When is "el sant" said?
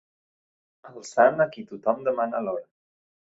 0.91-1.43